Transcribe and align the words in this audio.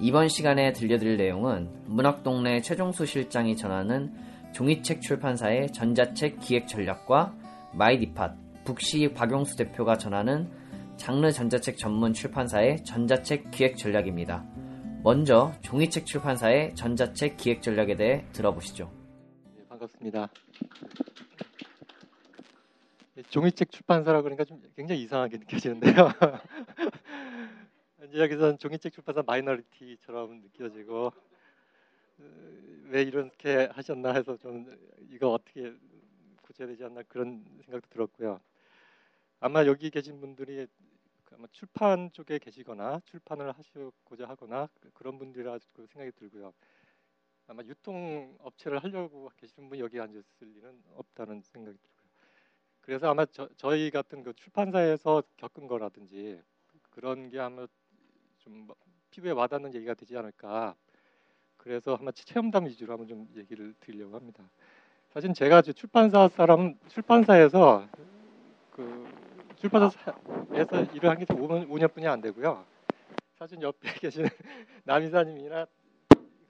이번 0.00 0.28
시간에 0.28 0.72
들려드릴 0.72 1.16
내용은 1.16 1.68
문학동네 1.86 2.62
최종수 2.62 3.06
실장이 3.06 3.56
전하는 3.56 4.12
종이책 4.52 5.00
출판사의 5.00 5.72
전자책 5.72 6.40
기획 6.40 6.66
전략과 6.68 7.34
마이디팟 7.72 8.34
북시 8.64 9.12
박용수 9.12 9.56
대표가 9.56 9.96
전하는 9.96 10.50
장르 10.96 11.30
전자책 11.30 11.78
전문 11.78 12.12
출판사의 12.12 12.84
전자책 12.84 13.50
기획 13.50 13.76
전략입니다. 13.76 14.44
먼저 15.02 15.52
종이책 15.62 16.06
출판사의 16.06 16.74
전자책 16.74 17.36
기획 17.36 17.62
전략에 17.62 17.96
대해 17.96 18.24
들어보시죠. 18.32 18.90
네, 19.56 19.64
반갑습니다. 19.68 20.28
종이책 23.28 23.70
출판사라 23.70 24.22
그러니까 24.22 24.44
좀 24.44 24.60
굉장히 24.76 25.02
이상하게 25.02 25.38
느껴지는데요. 25.38 25.94
여기서는 28.02 28.58
종이책 28.58 28.92
출판사 28.92 29.22
마이너리티처럼 29.24 30.40
느껴지고 30.40 31.12
어, 32.18 32.24
왜 32.88 33.02
이렇게 33.02 33.68
하셨나 33.70 34.12
해서 34.14 34.36
좀 34.36 34.66
이거 35.10 35.30
어떻게 35.30 35.72
고쳐야 36.42 36.66
되지 36.66 36.82
않나 36.82 37.04
그런 37.04 37.44
생각도 37.64 37.88
들었고요. 37.90 38.40
아마 39.38 39.64
여기 39.66 39.88
계신 39.88 40.20
분들이 40.20 40.66
아마 41.30 41.46
출판 41.52 42.10
쪽에 42.10 42.40
계시거나 42.40 43.00
출판을 43.04 43.52
하시고자 43.52 44.28
하거나 44.28 44.68
그런 44.94 45.16
분들이라 45.18 45.58
고 45.72 45.86
생각이 45.86 46.10
들고요. 46.16 46.52
아마 47.46 47.62
유통 47.62 48.36
업체를 48.40 48.82
하려고 48.82 49.30
계시는 49.36 49.68
분이 49.68 49.80
여기 49.80 50.00
앉았을 50.00 50.24
리는 50.40 50.82
없다는 50.96 51.42
생각이 51.42 51.78
들고요. 51.78 52.10
그래서 52.80 53.08
아마 53.08 53.26
저, 53.26 53.48
저희 53.56 53.92
같은 53.92 54.24
그 54.24 54.32
출판사에서 54.34 55.22
겪은 55.36 55.68
거라든지 55.68 56.42
그런 56.90 57.30
게 57.30 57.38
아마 57.38 57.66
좀뭐 58.44 58.74
피부에 59.10 59.32
와닿는 59.32 59.74
얘기가 59.74 59.94
되지 59.94 60.16
않을까. 60.16 60.74
그래서 61.56 61.94
한번 61.94 62.12
체험담 62.14 62.66
위주로 62.66 62.92
한번 62.92 63.06
좀 63.06 63.28
얘기를 63.36 63.74
드리려고 63.80 64.16
합니다. 64.16 64.42
사실 65.12 65.32
제가 65.32 65.62
출판사 65.62 66.28
사람 66.28 66.74
출판사에서 66.88 67.86
그 68.70 69.06
출판사에서 69.56 70.82
일을 70.94 71.10
한게 71.10 71.24
5년, 71.26 71.68
5년뿐이 71.68 72.06
안 72.06 72.20
되고요. 72.20 72.64
사실 73.38 73.60
옆에 73.60 73.92
계신 74.00 74.26
남 74.84 75.02
이사님이나 75.02 75.66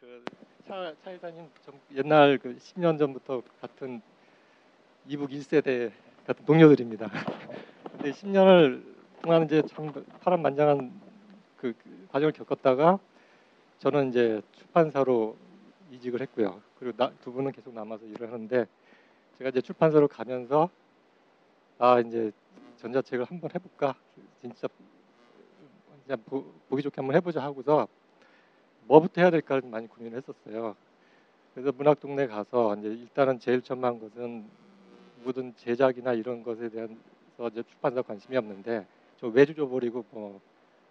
그 0.00 0.24
차, 0.66 0.94
차 1.04 1.10
이사님 1.10 1.50
옛날 1.94 2.38
그 2.38 2.56
10년 2.56 2.98
전부터 2.98 3.42
같은 3.60 4.00
이북 5.08 5.30
1세대 5.30 5.90
같은 6.26 6.44
동료들입니다. 6.46 7.10
근데 7.92 8.12
10년을 8.12 8.82
동안 9.20 9.44
이제 9.44 9.62
참 9.62 9.92
파란만장한 10.20 11.11
그 11.62 11.74
과정을 12.10 12.32
겪었다가 12.32 12.98
저는 13.78 14.08
이제 14.08 14.42
출판사로 14.50 15.36
이직을 15.92 16.20
했고요. 16.22 16.60
그리고 16.80 16.96
나, 16.96 17.12
두 17.22 17.32
분은 17.32 17.52
계속 17.52 17.72
남아서 17.72 18.04
일을 18.04 18.32
하는데 18.32 18.66
제가 19.38 19.50
이제 19.50 19.60
출판사로 19.60 20.08
가면서 20.08 20.68
아 21.78 22.00
이제 22.00 22.32
전자책을 22.78 23.26
한번 23.26 23.50
해볼까 23.54 23.94
진짜 24.40 24.66
그냥 26.04 26.20
보, 26.26 26.44
보기 26.68 26.82
좋게 26.82 26.96
한번 26.96 27.14
해보자 27.14 27.40
하고서 27.40 27.86
뭐부터 28.88 29.20
해야 29.20 29.30
될까 29.30 29.60
많이 29.62 29.86
고민을 29.86 30.18
했었어요. 30.18 30.74
그래서 31.54 31.70
문학 31.76 32.00
동네 32.00 32.26
가서 32.26 32.74
이제 32.74 32.88
일단은 32.88 33.38
제일 33.38 33.62
처음 33.62 33.84
한 33.84 34.00
것은 34.00 34.44
모든 35.22 35.54
제작이나 35.54 36.14
이런 36.14 36.42
것에 36.42 36.68
대한 36.70 36.98
이제 37.52 37.62
출판사 37.62 38.02
관심이 38.02 38.36
없는데 38.36 38.84
저 39.18 39.28
외주 39.28 39.54
줘버리고 39.54 40.04
뭐 40.10 40.40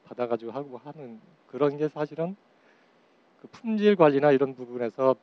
받아가지고 0.06 0.52
하고 0.52 0.78
하는 0.78 1.20
그런 1.48 1.78
게 1.78 1.88
사실은 1.88 2.36
그 3.42 3.48
품질 3.50 3.96
관리나 3.96 4.32
이런 4.32 4.56
부분에서 4.56 5.16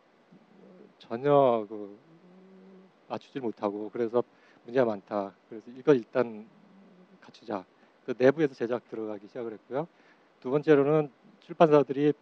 전혀 0.99 1.67
그 1.69 1.99
맞추질 3.09 3.41
못하고 3.41 3.91
그래서 3.91 4.23
문제가 4.65 4.87
많다. 4.87 5.33
그래서 5.49 5.71
이걸 5.77 5.97
일단 5.97 6.47
갖추자. 7.21 7.65
그 8.05 8.15
내부에서 8.19 8.55
제작 8.55 8.89
들어가기 8.89 9.29
시작을 9.29 9.53
했고요. 9.53 9.87
두 10.41 10.51
번째로는 10.51 11.11
출판사들이 11.41 12.13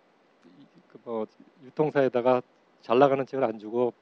그 0.89 0.99
뭐 1.05 1.27
유통사에다가 1.63 2.43
잘 2.83 2.99
나가는 2.99 3.25
책을 3.25 3.45
안 3.45 3.59
주고 3.59 3.93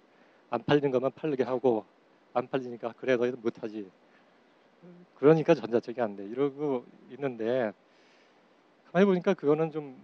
안 0.50 0.62
팔리는 0.64 0.91
것만 0.91 1.12
팔리게 1.12 1.43
하고 1.43 1.84
안 2.32 2.48
팔리니까 2.48 2.94
그래 2.98 3.16
너희들 3.16 3.38
못하지. 3.43 3.91
그러니까 5.16 5.54
전자책이 5.54 6.00
안 6.00 6.16
돼. 6.16 6.25
이러고 6.25 6.84
있는데 7.10 7.72
해보니까 9.00 9.34
그거는 9.34 9.71
좀, 9.72 9.97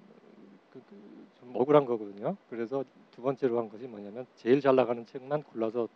그, 0.72 0.80
그, 0.88 1.26
좀 1.38 1.54
억울한 1.54 1.84
거거든요. 1.84 2.36
그래서 2.48 2.84
두 3.10 3.22
번째로 3.22 3.58
한 3.58 3.68
것이 3.68 3.86
뭐냐면 3.86 4.26
제일 4.36 4.60
잘 4.60 4.74
나가는 4.76 5.04
책만 5.06 5.42
골라서 5.44 5.88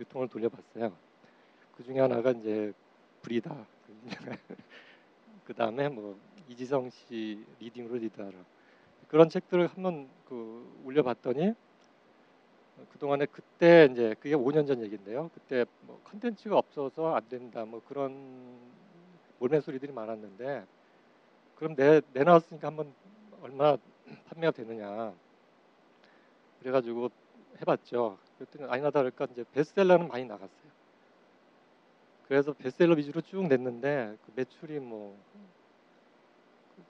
유통을 0.00 0.28
돌려봤어요. 0.28 0.92
그 1.76 1.84
중에 1.84 2.00
하나가 2.00 2.30
이제 2.30 2.72
불이다. 3.22 3.66
그 5.44 5.54
다음에 5.54 5.88
뭐 5.88 6.18
이지성 6.48 6.90
씨 6.90 7.44
리딩으로 7.60 7.96
리드하라. 7.96 8.36
그런 9.08 9.28
책들을 9.28 9.66
한번 9.68 10.08
그 10.28 10.82
올려봤더니 10.84 11.54
그 12.90 12.98
동안에 12.98 13.26
그때 13.26 13.88
이제 13.90 14.14
그게 14.20 14.34
5년 14.34 14.66
전 14.66 14.82
얘기인데요. 14.82 15.30
그때 15.34 15.64
뭐 15.82 16.00
컨텐츠가 16.04 16.56
없어서 16.56 17.14
안 17.14 17.28
된다 17.28 17.64
뭐 17.64 17.82
그런 17.88 18.58
볼멘소리들이 19.38 19.92
많았는데 19.92 20.64
그럼 21.58 21.74
내 21.74 22.00
내놨으니까 22.12 22.68
한번 22.68 22.94
얼마나 23.42 23.76
판매가 24.28 24.52
되느냐. 24.52 25.12
그래가지고 26.60 27.10
해봤죠. 27.60 28.16
그랬더니 28.38 28.70
아니나 28.70 28.90
다를까 28.90 29.26
이제 29.32 29.44
베스트셀러는 29.52 30.06
많이 30.06 30.24
나갔어요. 30.24 30.68
그래서 32.28 32.52
베스트셀러 32.52 32.94
위주로 32.94 33.20
쭉 33.20 33.46
냈는데 33.48 34.16
그 34.24 34.32
매출이 34.36 34.78
뭐 34.78 35.18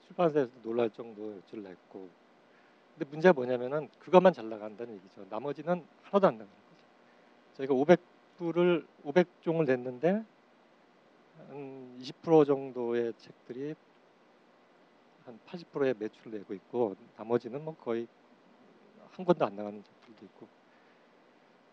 출판사에서 0.06 0.50
놀랄 0.62 0.90
정도 0.90 1.34
매출을 1.36 1.64
냈고 1.64 2.08
근데 2.94 3.10
문제가 3.10 3.32
뭐냐면은 3.32 3.88
그것만 4.00 4.34
잘 4.34 4.50
나간다는 4.50 4.94
얘기죠. 4.96 5.24
나머지는 5.30 5.82
하나도 6.02 6.26
안 6.26 6.34
나가는 6.34 6.46
거죠. 6.46 7.66
저희가 7.66 7.72
500부를 7.72 8.86
500종을 9.06 9.64
냈는데 9.64 10.24
한 11.48 11.98
20% 12.00 12.46
정도의 12.46 13.14
책들이 13.16 13.74
한 15.28 15.38
80%의 15.46 15.94
매출을 15.98 16.38
내고 16.38 16.54
있고 16.54 16.96
나머지는 17.18 17.62
뭐 17.62 17.76
거의 17.76 18.08
한 19.10 19.26
권도 19.26 19.44
안 19.44 19.54
나가는 19.54 19.84
작품도 19.84 20.24
있고. 20.24 20.46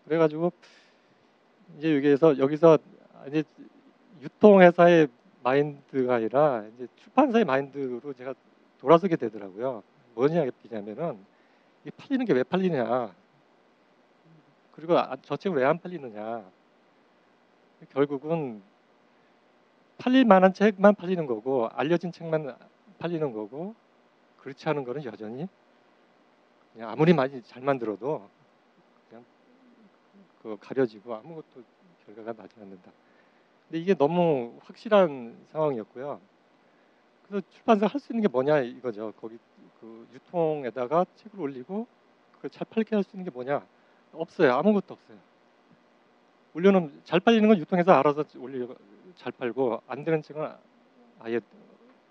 그래가지고 0.04 0.52
이제 1.78 1.96
여기에서 1.96 2.38
여기서 2.38 2.78
이제 3.28 3.44
유통회사의 4.22 5.08
마인드가 5.42 6.16
아니라 6.16 6.66
이제 6.76 6.88
출판사의 6.98 7.46
마인드로 7.46 8.14
제가 8.14 8.34
돌아서게 8.80 9.16
되더라고요. 9.16 9.84
뭐냐면은 10.16 11.18
이 11.86 11.92
팔리는 11.92 12.26
게 12.26 12.34
왜 12.34 12.44
팔리냐. 12.44 13.16
그리고 14.74 14.98
아, 14.98 15.16
저 15.22 15.38
책은 15.38 15.56
왜 15.58 15.64
안 15.64 15.80
팔리느냐. 15.80 16.44
결국은 17.94 18.62
팔릴 19.98 20.26
만한 20.26 20.54
책만 20.54 20.96
팔리는 20.96 21.26
거고 21.26 21.70
알려진 21.70 22.12
책만 22.12 22.54
팔리는 22.98 23.32
거고 23.32 23.76
그렇지 24.40 24.68
않은 24.70 24.84
거는 24.84 25.04
여전히 25.06 25.48
그냥 26.74 26.90
아무리 26.90 27.14
많이 27.14 27.42
잘 27.44 27.62
만들어도 27.62 28.28
그냥 29.10 29.26
그 30.42 30.58
가려지고 30.60 31.16
아무것도 31.16 31.64
결과가 32.06 32.34
나지 32.34 32.60
않는다. 32.60 32.92
근데 33.68 33.80
이게 33.80 33.94
너무 33.96 34.58
확실한 34.64 35.36
상황이었고요. 35.52 36.20
그래서 37.28 37.46
출판사 37.50 37.88
할 37.88 38.00
수 38.00 38.14
있는 38.14 38.22
게 38.22 38.28
뭐냐 38.28 38.60
이거죠. 38.60 39.14
거기 39.20 39.38
그 39.80 40.08
유통에다가 40.14 41.06
책을 41.16 41.40
올리고 41.40 41.88
그걸 42.34 42.50
잘 42.52 42.68
팔게 42.70 42.96
할 42.96 43.04
수 43.04 43.16
있는 43.16 43.26
게 43.26 43.32
뭐냐? 43.32 43.66
없어요. 44.14 44.54
아무것도 44.54 44.94
없어요. 44.94 45.18
올려놓으면 46.54 47.02
잘 47.04 47.20
팔리는 47.20 47.48
건 47.48 47.58
유통해서 47.58 47.92
알아서 47.94 48.24
올리고 48.38 48.76
잘 49.16 49.32
팔고 49.32 49.82
안 49.88 50.04
되는 50.04 50.22
책은 50.22 50.48
아예 51.20 51.40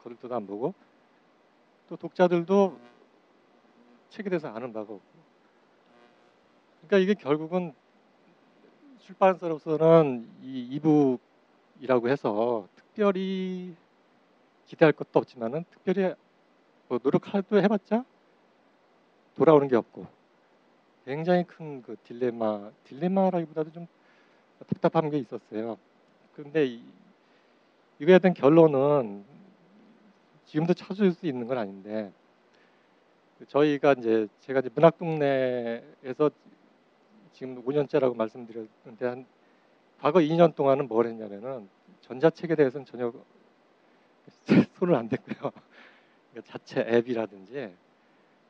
거들떠도 0.05 0.35
안 0.35 0.47
보고 0.47 0.75
또 1.89 1.97
독자들도 1.97 2.79
책에 4.11 4.31
대해서 4.31 4.49
아는 4.49 4.73
바가 4.73 4.93
없고 4.93 5.25
그러니까 6.87 6.99
이게 6.99 7.15
결국은 7.15 7.73
출판사로서는 9.01 10.29
이 10.43 10.69
이북이라고 10.73 12.09
해서 12.09 12.69
특별히 12.77 13.75
기대할 14.67 14.93
것도 14.93 15.19
없지만은 15.19 15.65
특별히 15.71 16.15
뭐 16.89 16.99
노력하도 17.03 17.61
해봤자 17.61 18.05
돌아오는 19.35 19.67
게 19.69 19.77
없고 19.77 20.07
굉장히 21.05 21.45
큰 21.45 21.83
그 21.83 21.97
딜레마 22.05 22.71
딜레마라기보다도 22.85 23.73
좀 23.73 23.87
답답한 24.67 25.11
게 25.11 25.19
있었어요. 25.19 25.77
이, 26.57 26.83
이거에 27.99 28.19
대한 28.19 28.35
결론은 28.35 29.25
지금도 30.55 30.73
찾을 30.73 31.11
수 31.11 31.27
있는 31.27 31.49
건 31.49 31.59
아닌데 31.59 32.13
저희가 33.49 33.95
이제 33.99 34.29
제가 34.39 34.61
이제 34.61 34.71
문학 34.73 34.97
동네에서 34.99 36.31
지금 37.33 37.65
5년째라고 37.65 38.15
말씀드렸는데 38.15 39.05
한 39.05 39.27
과거 39.99 40.21
2년 40.21 40.55
동안은 40.55 40.87
뭘 40.87 41.07
했냐면은 41.07 41.69
전자책에 42.03 42.55
대해서는 42.55 42.87
전혀 42.87 43.13
손을 44.79 44.95
안 44.95 45.09
댔고요. 45.09 45.51
그러니까 46.31 46.53
자체 46.53 46.83
앱이라든지 46.83 47.75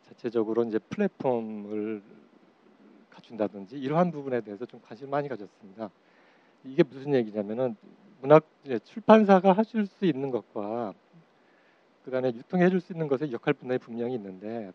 자체적으로 0.02 0.64
이제 0.64 0.78
플랫폼을 0.78 2.02
갖춘다든지 3.08 3.78
이러한 3.78 4.10
부분에 4.10 4.42
대해서 4.42 4.66
좀 4.66 4.78
관심 4.86 5.06
을 5.06 5.10
많이 5.10 5.26
가졌습니다. 5.30 5.88
이게 6.64 6.82
무슨 6.82 7.14
얘기냐면은 7.14 7.76
문학 8.20 8.46
출판사가 8.84 9.54
하실 9.54 9.86
수 9.86 10.04
있는 10.04 10.30
것과 10.30 10.92
그다음에 12.04 12.28
유통해 12.34 12.68
줄 12.68 12.80
수 12.80 12.92
있는 12.92 13.08
것의 13.08 13.32
역할 13.32 13.54
분담이 13.54 13.78
분명히 13.78 14.14
있는데 14.14 14.72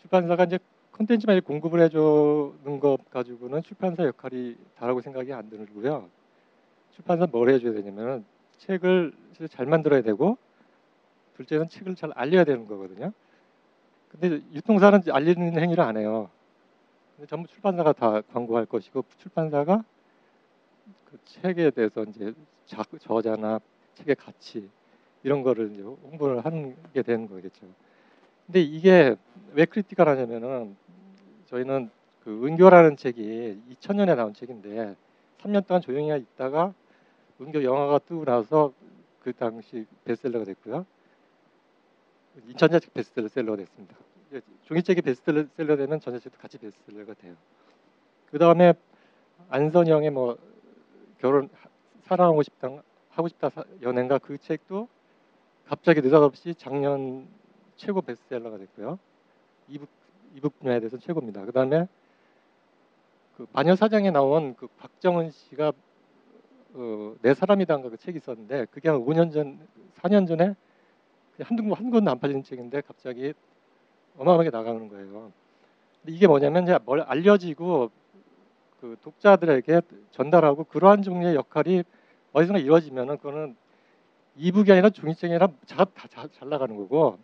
출판사가 0.00 0.44
이제 0.44 0.58
콘텐츠만 0.92 1.40
공급을 1.42 1.80
해주는 1.82 2.80
것 2.80 2.98
가지고는 3.10 3.62
출판사 3.62 4.04
역할이 4.04 4.56
다라고 4.76 5.00
생각이 5.00 5.32
안 5.32 5.48
들고요. 5.50 6.08
출판사 6.92 7.26
뭘 7.26 7.50
해줘야 7.50 7.72
되냐면 7.72 8.24
책을 8.58 9.12
잘 9.50 9.66
만들어야 9.66 10.02
되고 10.02 10.36
둘째는 11.36 11.68
책을 11.68 11.94
잘 11.94 12.10
알려야 12.14 12.44
되는 12.44 12.66
거거든요. 12.66 13.12
근데 14.08 14.40
유통사는 14.52 15.02
알리는 15.10 15.58
행위를 15.60 15.84
안 15.84 15.96
해요. 15.96 16.30
근데 17.16 17.28
전부 17.28 17.48
출판사가 17.48 17.92
다 17.92 18.20
광고할 18.32 18.66
것이고 18.66 19.04
출판사가 19.18 19.84
그 21.04 21.18
책에 21.24 21.70
대해서 21.70 22.04
이제 22.04 22.32
저자나 23.00 23.60
책의 23.94 24.16
가치 24.16 24.68
이런 25.28 25.42
거를 25.42 25.70
이제 25.74 25.82
홍보를 25.82 26.42
하는 26.42 26.74
게 26.94 27.02
되는 27.02 27.28
거겠죠. 27.28 27.66
근데 28.46 28.62
이게 28.62 29.14
왜 29.52 29.66
critical하냐면은 29.66 30.74
저희는 31.48 31.90
그 32.24 32.46
은교라는 32.46 32.96
책이 32.96 33.60
2000년에 33.72 34.16
나온 34.16 34.32
책인데 34.32 34.96
3년 35.42 35.66
동안 35.66 35.82
조용히 35.82 36.16
있다가 36.16 36.72
은교 37.42 37.62
영화가 37.62 37.98
뜨고 37.98 38.24
나서 38.24 38.72
그 39.20 39.34
당시 39.34 39.84
베스트셀러가 40.04 40.46
됐고요. 40.46 40.86
전자책 42.56 42.94
베스트셀러가 42.94 43.56
됐습니다. 43.58 43.96
종이책이 44.62 45.02
베스트셀러 45.02 45.76
되면 45.76 46.00
전자책도 46.00 46.38
같이 46.38 46.56
베스트셀러가 46.56 47.12
돼요. 47.14 47.34
그 48.30 48.38
다음에 48.38 48.72
안선영의 49.50 50.10
뭐 50.10 50.38
결혼 51.18 51.50
사랑하고 52.04 52.42
싶다 52.42 52.70
하고 53.10 53.28
싶다 53.28 53.50
연애인가 53.82 54.16
그 54.16 54.38
책도 54.38 54.88
갑자기 55.68 56.00
느닷없이 56.00 56.54
작년 56.54 57.28
최고 57.76 58.00
베스트셀러가 58.00 58.56
됐고요. 58.56 58.98
이북 59.68 59.86
이북 60.34 60.58
분야에 60.60 60.80
대해서 60.80 60.96
최고입니다. 60.96 61.44
그 61.44 61.52
다음에 61.52 61.86
그 63.36 63.46
마녀 63.52 63.76
사장에 63.76 64.10
나온 64.10 64.56
그 64.56 64.66
박정은 64.78 65.30
씨가 65.30 65.74
어, 66.72 67.14
내 67.20 67.34
사람이다인가 67.34 67.90
그 67.90 67.98
책이 67.98 68.16
있었는데 68.16 68.66
그게 68.70 68.88
한 68.88 68.98
5년 68.98 69.30
전, 69.30 69.58
4년 70.00 70.26
전에 70.26 70.54
한두 71.42 71.70
한 71.74 71.90
권도 71.90 72.10
안 72.10 72.18
팔리는 72.18 72.42
책인데 72.44 72.80
갑자기 72.80 73.34
어마어마하게 74.16 74.48
나가는 74.48 74.88
거예요. 74.88 75.32
근데 76.00 76.16
이게 76.16 76.26
뭐냐면 76.26 76.62
이제 76.62 76.78
뭘 76.86 77.02
알려지고 77.02 77.90
그 78.80 78.96
독자들에게 79.02 79.82
전달하고 80.12 80.64
그러한 80.64 81.02
종류의 81.02 81.34
역할이 81.34 81.84
어디서나 82.32 82.58
이루어지면은 82.58 83.18
그거는 83.18 83.54
이북이 84.38 84.70
아니라 84.72 84.90
종이책이 84.90 85.34
아니라 85.34 85.48
다잘 85.66 86.48
나가는 86.48 86.76
거고 86.76 87.18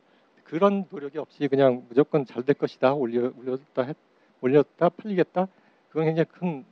그런 0.45 0.85
노력이 0.91 1.19
없이 1.19 1.49
그냥 1.49 1.85
무조건 1.89 2.27
잘 2.27 2.43
될 2.43 2.55
것이다 2.55 2.95
올려 2.95 3.33
올렸다 3.39 3.83
했, 3.83 3.97
올렸다 4.41 4.89
팔리겠다 4.91 5.49
그건 5.89 6.07
굉장히 6.07 6.29
큰그 6.29 6.65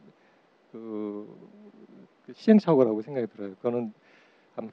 그 2.26 2.32
시행착오라고 2.34 3.02
생각이 3.02 3.26
들어요. 3.28 3.54
그거는 3.56 3.92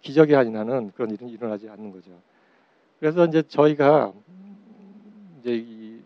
기적이 0.01 0.35
아니라는 0.35 0.91
그런 0.95 1.11
일은 1.11 1.29
일어나지 1.29 1.69
않는 1.69 1.91
거죠. 1.91 2.11
그래서 2.99 3.25
이제 3.25 3.41
저희가 3.43 4.11
이제 5.39 5.55
이 5.55 6.01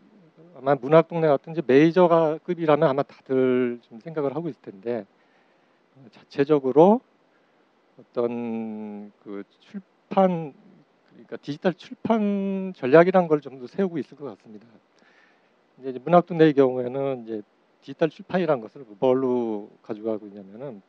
아마 0.55 0.75
문학 0.75 1.07
동네 1.07 1.27
같은 1.27 1.53
이제 1.53 1.61
메이저가 1.65 2.39
급이라면 2.43 2.87
아마 2.87 3.03
다들 3.03 3.79
좀 3.81 3.99
생각을 3.99 4.35
하고 4.35 4.49
있을 4.49 4.61
텐데 4.61 5.05
자체적으로 6.11 7.01
어떤 7.99 9.11
그 9.23 9.43
출판 9.59 10.53
그러니까 11.11 11.37
디지털 11.37 11.73
출판 11.73 12.73
전략이란 12.75 13.27
걸 13.27 13.39
좀 13.39 13.59
더 13.59 13.67
세우고 13.67 13.97
있을 13.99 14.17
것 14.17 14.25
같습니다. 14.25 14.67
이제 15.79 15.99
문학동네의 16.03 16.53
경우에는 16.53 17.23
이제 17.23 17.41
디지털 17.81 18.09
출판이라는 18.09 18.61
것을 18.61 18.85
뭘로 18.99 19.69
가져가고 19.81 20.27
있냐면은 20.27 20.81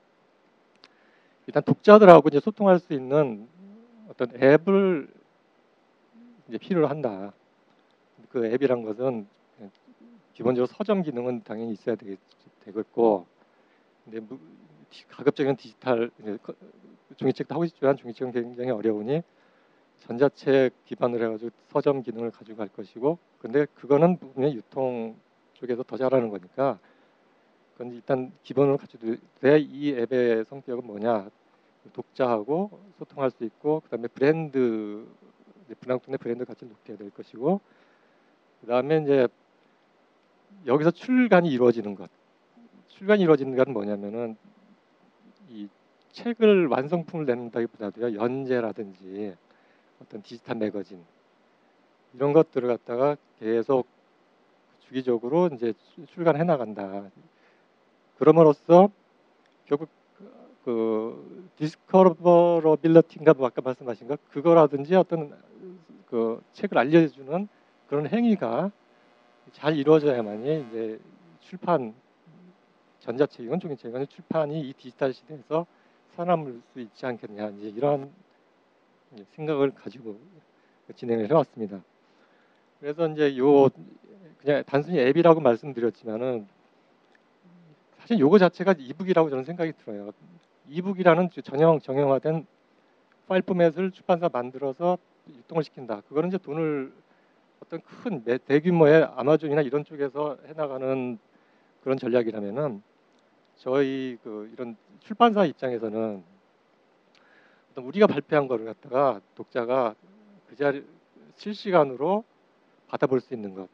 일단 1.47 1.63
독자들하고 1.63 2.29
이제 2.29 2.41
소통할 2.41 2.79
수 2.79 2.95
있는 2.95 3.49
어떤 4.09 4.31
앱을 4.35 5.09
이제 6.49 6.59
필요로 6.59 6.87
한다. 6.87 7.33
그 8.31 8.47
앱이란 8.47 8.83
것은 8.83 9.27
기본적으로 10.33 10.67
서점 10.67 11.03
기능은 11.03 11.43
당연히 11.45 11.73
있어야 11.73 11.97
되겠고, 12.65 13.27
근데 14.05 14.21
가급적인 15.11 15.57
디지털 15.57 16.11
종이책도 17.17 17.55
하고 17.55 17.67
싶지만 17.67 17.97
종이책은 17.97 18.33
굉장히 18.33 18.71
어려우니 18.71 19.23
전자책 20.01 20.85
기반으로 20.85 21.25
해가지고 21.25 21.51
서점 21.69 22.03
기능을 22.03 22.31
가지고 22.31 22.59
갈 22.59 22.69
것이고, 22.69 23.19
근데 23.39 23.67
그거는 23.75 24.19
분명히 24.19 24.55
유통 24.55 25.17
쪽에서 25.55 25.83
더 25.83 25.97
잘하는 25.97 26.29
거니까, 26.29 26.79
그건 27.73 27.93
일단 27.93 28.33
기본으로 28.43 28.77
가지고 28.77 29.17
이 29.59 29.91
앱의 29.91 30.45
성격은 30.45 30.87
뭐냐, 30.87 31.31
독자하고 31.93 32.71
소통할 32.99 33.31
수 33.31 33.45
있고, 33.45 33.81
그다음에 33.81 34.09
브랜드 34.09 35.07
분양통의 35.81 36.19
브랜드 36.19 36.45
가치를 36.45 36.71
높여야 36.73 36.99
될 36.99 37.11
것이고, 37.11 37.61
그다음에 38.61 38.99
이제 38.99 39.29
여기서 40.67 40.91
출간이 40.91 41.51
이루어지는 41.51 41.95
것. 41.95 42.11
출간이 42.89 43.23
이루어지는 43.23 43.57
건 43.57 43.73
뭐냐면은 43.73 44.37
이 44.37 44.54
책을 46.15 46.69
완성품을 46.69 47.27
낸다기보다도요 47.27 48.15
연재라든지 48.15 49.35
어떤 50.01 50.23
디지털 50.23 50.57
매거진 50.57 51.05
이런 52.15 52.33
것들을 52.33 52.69
갖다가 52.69 53.17
계속 53.39 53.87
주기적으로 54.81 55.49
이제 55.53 55.75
출간해 56.07 56.45
나간다. 56.45 57.11
그럼으로써 58.17 58.91
결국 59.67 59.89
그 60.65 61.51
디스커버러빌러티인가 61.57 63.35
뭐 63.35 63.47
아까 63.47 63.61
말씀하신 63.61 64.07
것 64.07 64.21
그거라든지 64.31 64.95
어떤 64.95 65.37
그 66.07 66.41
책을 66.53 66.79
알려주는 66.79 67.49
그런 67.89 68.07
행위가 68.07 68.71
잘 69.53 69.77
이루어져야만이 69.77 70.67
이제 70.69 71.01
출판 71.41 71.95
전자책이건 73.01 73.61
종이책이건 73.61 74.07
출판이 74.09 74.61
이 74.61 74.73
디지털 74.75 75.13
시대에서 75.13 75.67
살아남을 76.17 76.61
수 76.73 76.81
있지 76.81 77.07
않겠냐 77.07 77.49
이제 77.51 77.69
이런 77.69 78.11
생각을 79.33 79.71
가지고 79.75 80.19
진행을 80.95 81.29
해왔습니다. 81.31 81.83
그래서 82.81 83.09
이제 83.09 83.37
요 83.39 83.69
그냥 84.41 84.63
단순히 84.67 84.99
앱이라고 84.99 85.41
말씀드렸지만은 85.41 86.47
사실 87.99 88.19
요거 88.19 88.39
자체가 88.39 88.75
이북이라고 88.79 89.31
저는 89.31 89.45
생각이 89.45 89.73
들어요. 89.79 90.13
이북이라는 90.69 91.31
전형 91.43 91.81
정형화된 91.81 92.47
파일 93.27 93.43
포맷을 93.43 93.91
출판사 93.91 94.29
만들어서 94.31 94.99
유통을 95.29 95.65
시킨다. 95.65 96.03
그거는 96.09 96.29
이제 96.29 96.39
돈을 96.39 96.93
어떤 97.61 97.81
큰 97.81 98.23
대규모의 98.45 99.09
아마존이나 99.17 99.63
이런 99.63 99.85
쪽에서 99.85 100.37
해나가는 100.47 101.19
그런 101.83 101.97
전략이라면은 101.97 102.83
저희 103.57 104.19
그 104.23 104.51
이런 104.53 104.77
출판사 105.01 105.45
입장에서는 105.45 106.23
우리가 107.77 108.07
발표한 108.07 108.49
거를 108.49 108.67
갖다가 108.67 109.21
독자가 109.35 109.95
그 110.49 110.57
자리 110.57 110.85
실시간으로 111.37 112.25
받아볼 112.89 113.21
수 113.21 113.35
있는 113.35 113.55
것 113.55 113.69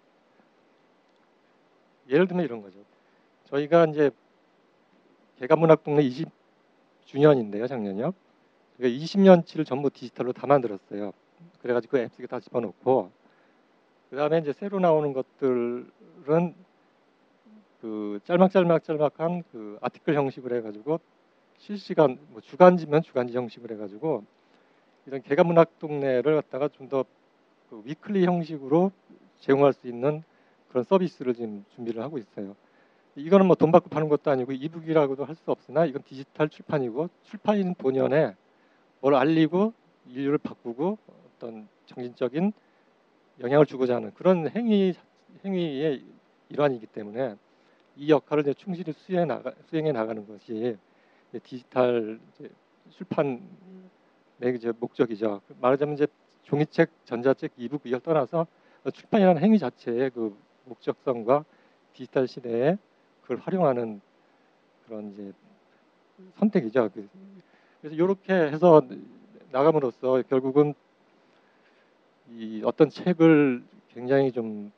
예를 2.09 2.27
들면 2.27 2.45
이런 2.45 2.63
거죠. 2.63 2.79
저희가 3.45 3.87
이제 3.87 4.11
개가문학동네 5.39 6.03
20주년인데요, 7.07 7.69
작년이요. 7.69 8.13
그러니까 8.77 9.05
20년치를 9.05 9.67
전부 9.67 9.91
디지털로 9.91 10.33
다 10.33 10.47
만들었어요. 10.47 11.13
그래가지고 11.63 11.93
그 11.93 11.99
앱스에 11.99 12.27
다 12.27 12.41
집어넣고 12.41 13.11
그 14.11 14.17
다음에 14.17 14.39
이제 14.39 14.53
새로 14.53 14.81
나오는 14.81 15.13
것들은 15.13 16.55
그 17.81 18.21
짤막짤막짤막한 18.25 19.45
그 19.53 19.79
아티클 19.81 20.15
형식으로 20.15 20.57
해가지고 20.57 21.01
실시간 21.59 22.19
뭐 22.31 22.41
주간지면 22.41 23.03
주간지 23.03 23.37
형식으로 23.37 23.75
해가지고 23.75 24.25
이런 25.07 25.23
개가문학 25.23 25.79
동네를 25.79 26.35
갖다가 26.37 26.69
좀 26.69 26.89
더 26.89 27.05
그 27.71 27.83
위클리 27.85 28.27
형식으로 28.27 28.91
제공할 29.39 29.73
수 29.73 29.87
있는 29.87 30.25
그런 30.71 30.83
서비스를 30.83 31.35
지금 31.35 31.65
준비를 31.77 32.03
하고 32.03 32.19
있어요. 32.19 32.57
이거는 33.15 33.47
뭐 33.47 33.55
돈 33.55 33.71
받고 33.71 33.89
파는 33.91 34.09
것도 34.09 34.31
아니고 34.31 34.53
이북이라고도 34.53 35.25
할 35.25 35.37
수 35.37 35.51
없으나 35.53 35.85
이건 35.87 36.03
디지털 36.03 36.49
출판이고 36.49 37.09
출판인 37.23 37.75
본연에 37.75 38.35
뭘 39.01 39.15
알리고 39.15 39.73
인류를 40.09 40.39
바꾸고 40.39 40.99
어떤 41.37 41.69
정신적인 41.87 42.53
영향을 43.41 43.67
주고자 43.67 43.97
하는 43.97 44.13
그런 44.15 44.49
행위 44.51 44.95
행위의 45.45 46.05
일환이기 46.49 46.87
때문에 46.87 47.37
이 48.01 48.11
역할을 48.11 48.45
이제 48.45 48.55
충실히 48.55 48.95
수행해 48.95 49.27
나가 49.27 49.53
수행해 49.69 49.93
나가는 49.93 50.27
것이 50.27 50.75
디지털 51.43 52.19
출판의 52.89 53.43
이제 54.57 54.73
목적이죠. 54.81 55.43
말하자면 55.61 55.97
이제 55.97 56.07
종이책, 56.45 56.89
전자책, 57.05 57.53
이북 57.59 57.83
이걸 57.85 58.01
떠나서 58.01 58.47
출판이라는 58.91 59.43
행위 59.43 59.59
자체의 59.59 60.11
그 60.11 60.35
목적성과 60.65 61.45
디지털 61.93 62.27
시대에 62.27 62.79
그걸 63.21 63.37
활용하는 63.37 64.01
그런 64.87 65.13
이제 65.13 65.33
선택이죠. 66.37 66.89
그 66.95 67.07
그래서 67.83 67.97
이렇게 67.97 68.33
해서 68.33 68.83
나감으로써 69.53 70.23
결국은 70.31 70.73
이 72.31 72.63
어떤 72.65 72.89
책을 72.89 73.63
굉장히 73.93 74.33
좀 74.33 74.73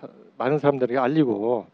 그 0.00 0.32
많은 0.36 0.58
사람들에게 0.58 0.98
알리고 0.98 1.66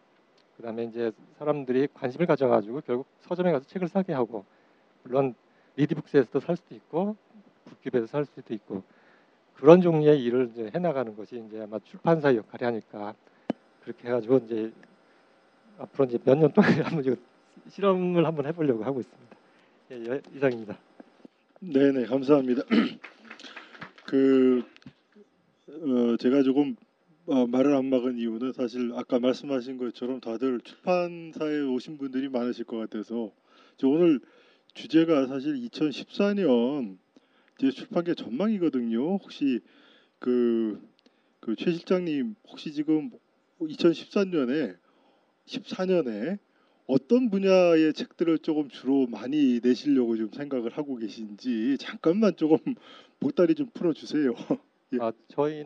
그다음에 0.56 0.84
이제 0.84 1.10
사람들이 1.38 1.88
관심을 1.92 2.26
가져가지고 2.26 2.80
결국 2.82 3.06
서점에 3.20 3.52
가서 3.52 3.66
책을 3.66 3.88
사게 3.88 4.12
하고 4.12 4.44
물론 5.02 5.34
리디북스에서도 5.76 6.40
살 6.40 6.56
수도 6.56 6.74
있고 6.74 7.16
북집에서 7.64 8.06
살 8.06 8.24
수도 8.24 8.54
있고 8.54 8.82
그런 9.54 9.80
종류의 9.80 10.22
일을 10.22 10.50
이제 10.52 10.70
해나가는 10.74 11.14
것이 11.16 11.42
이제 11.46 11.62
아마 11.62 11.78
출판사의 11.80 12.36
역할이 12.36 12.64
아닐까 12.68 13.14
그렇게 13.82 14.08
해가지고 14.08 14.38
이제 14.46 14.72
앞으로 15.78 16.04
이제 16.06 16.18
몇 16.24 16.38
년 16.38 16.52
동안 16.52 16.70
한번 16.84 17.16
실험을 17.68 18.24
한번 18.24 18.46
해보려고 18.46 18.84
하고 18.84 19.00
있습니다. 19.00 19.36
예, 19.92 20.20
이상입니다. 20.34 20.76
네네 21.60 22.06
감사합니다. 22.06 22.62
그 24.06 24.62
어, 25.68 26.16
제가 26.18 26.42
조금 26.42 26.76
어, 27.26 27.46
말을 27.46 27.74
안 27.74 27.86
막은 27.86 28.18
이유는 28.18 28.52
사실 28.52 28.92
아까 28.94 29.18
말씀하신 29.18 29.78
것처럼 29.78 30.20
다들 30.20 30.60
출판사에 30.60 31.60
오신 31.60 31.98
분들이 31.98 32.28
많으실 32.28 32.64
것 32.64 32.76
같아서 32.78 33.32
오늘 33.84 34.20
주제가 34.74 35.26
사실 35.26 35.54
2014년 35.56 36.98
제 37.58 37.70
출판계 37.70 38.14
전망이거든요. 38.14 39.16
혹시 39.16 39.60
그, 40.18 40.80
그 41.40 41.56
최 41.56 41.72
실장님 41.72 42.34
혹시 42.48 42.72
지금 42.72 43.10
2014년에 43.60 44.76
14년에 45.46 46.38
어떤 46.86 47.30
분야의 47.30 47.94
책들을 47.94 48.38
조금 48.40 48.68
주로 48.68 49.06
많이 49.06 49.60
내시려고 49.62 50.16
좀 50.16 50.30
생각을 50.32 50.76
하고 50.76 50.96
계신지 50.96 51.76
잠깐만 51.80 52.36
조금 52.36 52.58
보따리 53.20 53.54
좀 53.54 53.68
풀어주세요. 53.74 54.32
예. 54.94 54.98
아 55.00 55.12
저희 55.28 55.64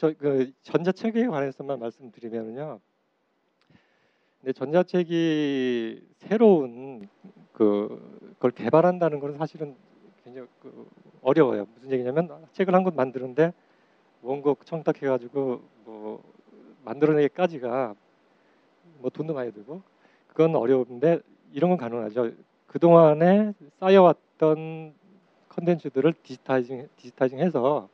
저 0.00 0.14
그 0.14 0.50
전자책에 0.62 1.26
관해서만 1.26 1.78
말씀드리면요. 1.78 2.80
근데 4.40 4.52
전자책이 4.54 6.02
새로운 6.16 7.06
그 7.52 8.32
그걸 8.36 8.50
개발한다는 8.52 9.20
것은 9.20 9.36
사실은 9.36 9.76
굉장히 10.24 10.48
그 10.62 10.88
어려워요. 11.20 11.66
무슨 11.74 11.92
얘기냐면 11.92 12.30
책을 12.54 12.74
한 12.74 12.82
권 12.82 12.96
만드는데 12.96 13.52
원곡 14.22 14.64
청탁해 14.64 15.00
가지고 15.06 15.60
뭐 15.84 16.22
만들어내기까지가 16.86 17.94
뭐 19.00 19.10
돈도 19.10 19.34
많이 19.34 19.52
들고 19.52 19.82
그건 20.28 20.56
어려운데 20.56 21.20
이런 21.52 21.68
건 21.68 21.76
가능하죠. 21.76 22.30
그 22.66 22.78
동안에 22.78 23.52
쌓여왔던 23.78 24.94
컨텐츠들을 25.50 26.14
디지타이징 26.22 26.88
디지타이징해서 26.96 27.90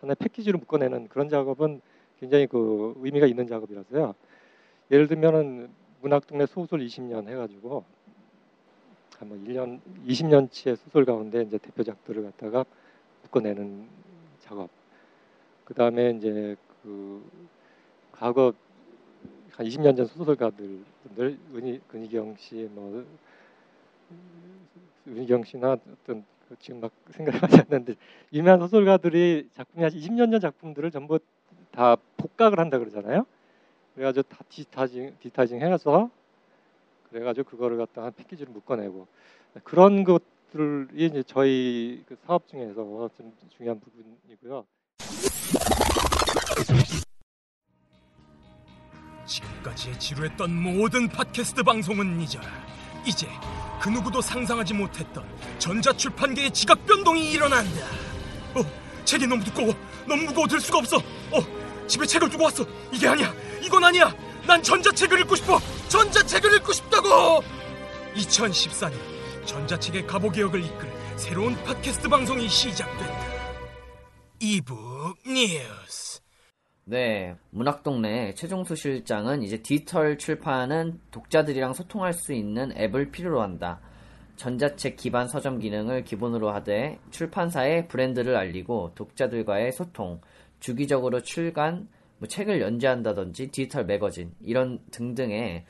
하나의 0.00 0.16
패키지로 0.16 0.58
묶어내는 0.58 1.08
그런 1.08 1.28
작업은 1.28 1.80
굉장히 2.20 2.46
그 2.46 2.94
의미가 2.98 3.26
있는 3.26 3.46
작업이라서요. 3.46 4.14
예를 4.90 5.08
들면은 5.08 5.68
문학동네 6.00 6.46
소설 6.46 6.80
20년 6.80 7.28
해가지고 7.28 7.84
한뭐 9.18 9.38
1년, 9.46 9.80
20년치의 10.06 10.76
소설 10.76 11.04
가운데 11.04 11.42
이제 11.42 11.58
대표작들을 11.58 12.22
갖다가 12.22 12.64
묶어내는 13.22 13.86
작업. 14.40 14.68
그 15.64 15.74
다음에 15.74 16.10
이제 16.10 16.56
그 16.82 17.22
과거 18.12 18.52
한 19.52 19.66
20년 19.66 19.96
전 19.96 20.06
소설가들 20.06 20.84
늘 21.16 21.38
은희 21.54 21.80
근희경 21.88 22.36
씨, 22.38 22.68
뭐 22.72 23.04
은희경 25.06 25.44
씨나 25.44 25.72
어떤 25.72 25.96
그 26.04 26.35
지금 26.58 26.80
막 26.80 26.92
생각이 27.10 27.40
나지 27.40 27.60
않는데 27.60 27.94
유명한 28.32 28.60
소설가들이 28.60 29.48
작품이 29.54 29.82
한 29.82 29.92
20년 29.92 30.30
전 30.30 30.40
작품들을 30.40 30.90
전부 30.90 31.18
다 31.70 31.96
복각을 32.16 32.58
한다 32.58 32.78
그러잖아요. 32.78 33.26
그래가지고 33.94 34.28
다 34.28 34.38
디지타징 34.48 35.16
디지타징 35.20 35.60
해서 35.60 36.10
그래가지고 37.10 37.50
그거를 37.50 37.76
갖다 37.78 38.04
한 38.04 38.12
패키지로 38.12 38.52
묶어내고 38.52 39.06
그런 39.64 40.04
것들이 40.04 41.06
이제 41.06 41.22
저희 41.26 42.04
그 42.06 42.16
사업 42.26 42.46
중에서 42.48 43.10
좀 43.16 43.32
중요한 43.56 43.80
부분이고요. 43.80 44.64
지금까지 49.26 49.98
지루했던 49.98 50.50
모든 50.62 51.08
팟캐스트 51.08 51.62
방송은 51.64 52.20
잊어라. 52.20 52.46
이제 53.06 53.28
그 53.80 53.88
누구도 53.88 54.20
상상하지 54.20 54.74
못했던 54.74 55.24
전자출판계의 55.58 56.50
지각 56.50 56.84
변동이 56.86 57.30
일어난다. 57.30 57.86
어, 58.54 58.64
책이 59.04 59.26
너무 59.26 59.44
두꺼워. 59.44 59.74
너무 60.06 60.22
무거워 60.24 60.46
들 60.46 60.60
수가 60.60 60.78
없어. 60.78 60.96
어, 60.96 61.86
집에 61.86 62.04
책을 62.04 62.28
두고 62.28 62.44
왔어. 62.44 62.64
이게 62.92 63.06
아니야. 63.06 63.32
이건 63.62 63.84
아니야. 63.84 64.12
난 64.46 64.62
전자책을 64.62 65.20
읽고 65.20 65.36
싶어. 65.36 65.60
전자책을 65.88 66.56
읽고 66.56 66.72
싶다고. 66.72 67.42
2014년 68.16 68.94
전자책의 69.46 70.06
가보 70.06 70.30
개혁을 70.30 70.64
이끌 70.64 70.92
새로운 71.16 71.54
팟캐스트 71.64 72.08
방송이 72.08 72.48
시작된다. 72.48 73.26
이북 74.40 75.16
뉴스. 75.26 76.05
네, 76.88 77.34
문학동네 77.50 78.34
최종수 78.34 78.76
실장은 78.76 79.42
이제 79.42 79.56
디지털 79.60 80.16
출판은 80.16 81.00
독자들이랑 81.10 81.72
소통할 81.72 82.12
수 82.12 82.32
있는 82.32 82.70
앱을 82.78 83.10
필요로 83.10 83.42
한다. 83.42 83.80
전자책 84.36 84.94
기반 84.94 85.26
서점 85.26 85.58
기능을 85.58 86.04
기본으로 86.04 86.52
하되 86.52 87.00
출판사의 87.10 87.88
브랜드를 87.88 88.36
알리고 88.36 88.92
독자들과의 88.94 89.72
소통, 89.72 90.20
주기적으로 90.60 91.22
출간, 91.22 91.88
뭐 92.18 92.28
책을 92.28 92.60
연재한다든지 92.60 93.48
디지털 93.48 93.84
매거진 93.84 94.32
이런 94.40 94.78
등등의 94.92 95.64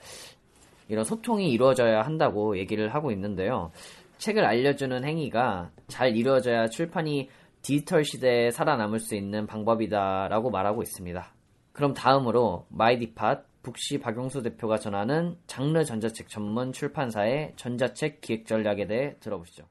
이런 0.89 1.03
소통이 1.03 1.51
이루어져야 1.51 2.03
한다고 2.03 2.59
얘기를 2.59 2.93
하고 2.95 3.11
있는데요. 3.11 3.71
책을 4.19 4.45
알려주는 4.45 5.03
행위가 5.03 5.71
잘 5.89 6.15
이루어져야 6.15 6.69
출판이 6.69 7.31
디지털 7.67 8.05
시대에 8.05 8.53
살아남을 8.53 9.01
수 9.01 9.17
있는 9.17 9.49
방법이다라고 9.49 10.51
말하고 10.51 10.83
있습니다. 10.83 11.35
그럼 11.73 11.95
다음으로 11.95 12.69
마이디팟 12.71 13.43
북시 13.65 13.99
박용수 13.99 14.45
대표가 14.45 14.79
전하는 14.79 15.37
장르 15.49 15.83
전자책 15.83 16.29
전문 16.29 16.73
출판사의 16.73 17.55
전자책 17.57 18.21
기획 18.21 18.47
전략에 18.47 18.87
대해 18.87 19.17
들어보시죠. 19.19 19.65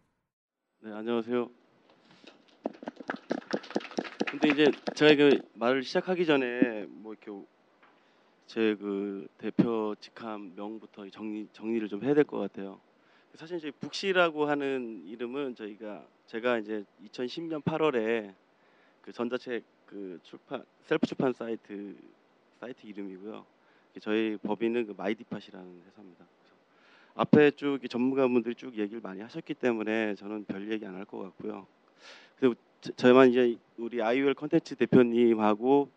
네, 0.81 0.91
안녕하세요. 0.91 1.47
근데 4.29 4.49
이제 4.49 4.65
제가 4.93 5.15
그 5.15 5.39
말을 5.53 5.81
시작하기 5.83 6.25
전에 6.25 6.87
뭐 6.89 7.13
이렇게 7.13 7.31
제 8.47 8.75
그 8.75 9.25
대표 9.37 9.95
직함 10.01 10.51
명부터 10.57 11.09
정리 11.11 11.47
정리를 11.53 11.87
좀 11.87 12.03
해야 12.03 12.13
될 12.13 12.25
것 12.25 12.39
같아요. 12.39 12.81
사실 13.35 13.57
이제 13.57 13.71
북시라고 13.71 14.45
하는 14.45 15.03
이름은 15.05 15.55
저희가 15.55 16.05
제가 16.27 16.57
이제 16.59 16.83
2010년 17.05 17.61
8월에 17.63 18.33
그 19.01 19.11
전자책 19.11 19.63
그 19.85 20.19
출판 20.23 20.63
셀프 20.83 21.05
출판 21.05 21.33
사이트 21.33 21.95
사이트 22.59 22.87
이름이고요. 22.87 23.45
저희 24.01 24.37
법인은 24.37 24.87
그 24.87 24.93
마이디팟이라는 24.97 25.81
회사입니다. 25.87 26.25
앞에 27.15 27.51
쭉 27.51 27.79
전문가분들이 27.89 28.55
쭉 28.55 28.77
얘기를 28.77 28.99
많이 29.01 29.21
하셨기 29.21 29.53
때문에 29.53 30.15
저는 30.15 30.45
별 30.45 30.69
얘기 30.71 30.85
안 30.85 30.95
할 30.95 31.05
것 31.05 31.19
같고요. 31.19 31.67
저희만 32.97 33.29
이제 33.29 33.57
우리 33.77 34.01
아이웰 34.01 34.33
컨텐츠 34.33 34.75
대표님하고 34.75 35.89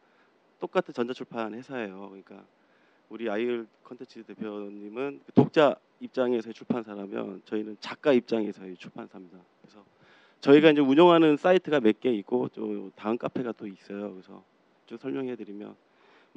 똑같은 0.61 0.95
전자출판 0.95 1.55
회사예요. 1.55 2.09
그러니까 2.09 2.45
우리 3.09 3.29
아이웰 3.31 3.65
컨텐츠 3.85 4.23
대표님은 4.25 5.21
그 5.25 5.33
독자 5.33 5.75
입장에서의 6.01 6.53
출판사라면 6.53 7.43
저희는 7.47 7.77
작가 7.81 8.13
입장에서의 8.13 8.77
출판사입니다. 8.77 9.39
그래서 9.63 9.83
저희가 10.41 10.71
이제 10.71 10.81
운영하는 10.81 11.37
사이트가 11.37 11.81
몇 11.81 12.01
개 12.01 12.11
있고 12.13 12.49
또 12.55 12.91
다음 12.95 13.17
카페가 13.17 13.53
또 13.53 13.67
있어요. 13.67 14.13
그래서 14.13 14.45
쭉 14.87 14.99
설명해드리면 15.01 15.75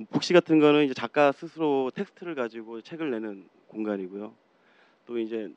북시 0.09 0.33
같은 0.33 0.59
거는 0.59 0.85
이제 0.85 0.93
작가 0.93 1.31
스스로 1.31 1.91
텍스트를 1.93 2.35
가지고 2.35 2.81
책을 2.81 3.11
내는 3.11 3.45
공간이고요. 3.67 4.33
또 5.05 5.19
이제 5.19 5.51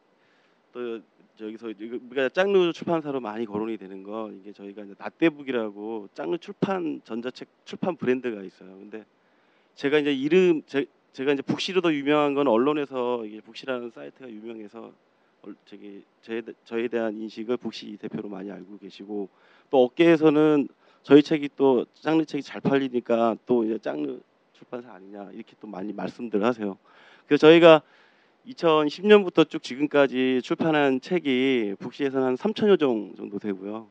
또 0.72 1.00
저기서 1.36 1.68
우리가 1.68 2.28
장르 2.28 2.72
출판사로 2.72 3.20
많이 3.20 3.46
거론이 3.46 3.76
되는 3.76 4.02
거 4.02 4.30
이게 4.32 4.52
저희가 4.52 4.82
이제 4.82 4.94
나대북이라고 4.98 6.08
장르 6.12 6.38
출판 6.38 7.00
전자책 7.04 7.48
출판 7.64 7.96
브랜드가 7.96 8.42
있어요. 8.42 8.70
근데 8.70 9.04
제가 9.76 9.98
이제 9.98 10.12
이름 10.12 10.62
제, 10.66 10.86
제가 11.14 11.32
이제 11.32 11.42
북시로 11.42 11.80
더 11.80 11.94
유명한 11.94 12.34
건 12.34 12.48
언론에서 12.48 13.24
이게 13.24 13.40
북시라는 13.40 13.90
사이트가 13.90 14.28
유명해서 14.28 14.90
저기 15.64 16.02
제, 16.22 16.42
저에 16.64 16.88
대한 16.88 17.16
인식을 17.16 17.56
북시 17.56 17.96
대표로 17.98 18.28
많이 18.28 18.50
알고 18.50 18.78
계시고 18.78 19.28
또 19.70 19.84
업계에서는 19.84 20.66
저희 21.04 21.22
책이 21.22 21.50
또 21.54 21.86
짱르 21.94 22.24
책이 22.24 22.42
잘 22.42 22.60
팔리니까 22.60 23.36
또 23.46 23.62
이제 23.62 23.78
짱르 23.78 24.18
출판사 24.54 24.92
아니냐 24.92 25.30
이렇게 25.32 25.54
또 25.60 25.68
많이 25.68 25.92
말씀들 25.92 26.44
하세요. 26.44 26.76
그래서 27.28 27.46
저희가 27.46 27.82
2010년부터 28.48 29.48
쭉 29.48 29.62
지금까지 29.62 30.40
출판한 30.42 31.00
책이 31.00 31.76
북시에서는 31.78 32.26
한 32.26 32.34
3천여 32.34 32.80
종 32.80 33.14
정도 33.14 33.38
되고요. 33.38 33.86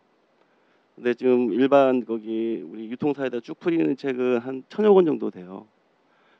근데 0.95 1.13
지금 1.13 1.53
일반 1.53 2.03
거기 2.03 2.61
우리 2.67 2.89
유통사에다 2.91 3.39
쭉 3.39 3.57
풀리는 3.61 3.95
책은 3.95 4.39
한 4.39 4.63
천여 4.67 4.93
권 4.93 5.05
정도 5.05 5.31
돼요. 5.31 5.67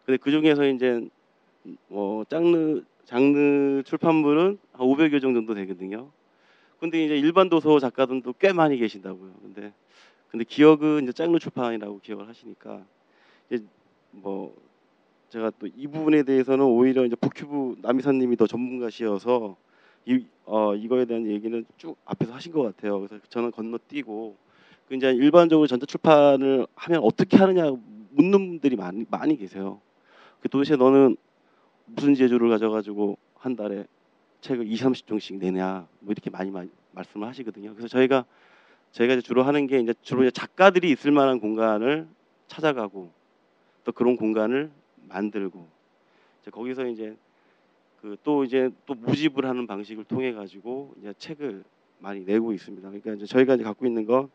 근데 0.06 0.18
그 0.18 0.32
중에서 0.32 0.66
이제 0.68 1.08
뭐 1.88 2.24
장르 2.26 2.84
장르 3.06 3.84
출판물은 3.86 4.58
한 4.74 4.88
500여 4.88 5.22
종 5.22 5.34
정도 5.34 5.54
되거든요. 5.56 6.10
근데 6.80 7.04
이제 7.06 7.18
일반 7.18 7.50
도서 7.50 7.80
작가들도 7.80 8.34
꽤 8.40 8.52
많이 8.54 8.78
계신다고요. 8.78 9.34
근데 9.42 9.74
근데 10.30 10.44
기억은 10.46 11.04
이제 11.04 11.14
장르 11.14 11.40
출판이라고 11.40 12.00
기억을 12.02 12.28
하시니까 12.28 12.84
이제 13.50 13.64
뭐 14.12 14.56
제가 15.30 15.52
또 15.52 15.68
이 15.68 15.88
부분에 15.88 16.24
대해서는 16.24 16.66
오히려 16.66 17.06
이제 17.06 17.16
북큐브 17.16 17.78
남이사님이 17.82 18.36
더 18.38 18.46
전문가시어서 18.48 19.56
이 20.06 20.26
어, 20.46 20.76
이거에 20.76 21.06
대한 21.06 21.26
얘기는 21.26 21.66
쭉 21.78 21.96
앞에서 22.06 22.34
하신 22.34 22.52
것 22.52 22.64
같아요. 22.64 23.00
그래서 23.00 23.18
저는 23.30 23.52
건너뛰고 23.52 24.36
그 24.88 24.96
이제 24.96 25.12
일반적으로 25.12 25.68
전자 25.68 25.86
출판을 25.86 26.68
하면 26.76 27.02
어떻게 27.04 27.38
하느냐 27.38 27.72
묻는 28.12 28.32
분들이 28.50 28.76
많이 28.76 29.06
많이 29.10 29.38
계세요. 29.38 29.80
그 30.44 30.50
도대체 30.50 30.76
너는 30.76 31.16
무슨 31.86 32.16
재주를 32.16 32.50
가져가지고 32.50 33.18
한 33.36 33.56
달에 33.56 33.86
책을 34.42 34.68
2, 34.68 34.76
30종씩 34.76 35.38
내냐 35.38 35.88
뭐 36.02 36.12
이렇게 36.12 36.30
많이, 36.30 36.52
많이 36.52 36.70
말씀을 36.92 37.30
하시거든요. 37.30 37.74
그래서 37.74 37.88
저희가 37.88 38.26
저희가 38.92 39.22
주로 39.22 39.44
하는 39.44 39.68
게 39.68 39.80
이제 39.80 39.94
주로 40.02 40.24
이제 40.24 40.32
작가들이 40.32 40.92
있을 40.92 41.12
만한 41.12 41.40
공간을 41.40 42.10
찾아가고 42.48 43.10
또 43.86 43.92
그런 43.94 44.18
공간을 44.18 44.70
만들고 45.08 45.66
이제 46.42 46.52
거기서 46.52 46.88
이제 46.88 47.16
그 48.02 48.18
또 48.26 48.44
이제 48.44 48.70
또 48.86 48.96
모집을 48.96 49.46
하는 49.46 49.66
방식을 49.66 50.04
통해 50.04 50.34
가지고 50.34 50.94
이제 51.00 51.14
책을 51.18 51.64
많이 52.00 52.26
내고 52.26 52.52
있습니다. 52.52 52.86
그러니까 52.90 53.14
이제 53.14 53.26
저희가 53.26 53.56
이제 53.56 53.64
갖고 53.64 53.86
있는 53.86 54.06
건 54.06 54.30